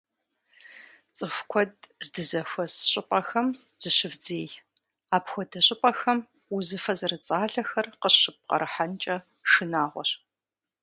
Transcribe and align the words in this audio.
ЦӀыху 1.15 1.45
куэд 1.51 1.73
здызэхуэс 2.05 2.73
щӀыпӀэхэм 2.91 3.47
зыщывдзей, 3.81 4.47
апхуэдэ 5.15 5.59
щӀыпӀэхэм 5.65 6.19
узыфэ 6.55 6.93
зэрыцӏалэхэр 6.99 7.87
къыщыппкъырыхьэнкӏэ 8.01 9.15
шынагъуэщ. 9.51 10.09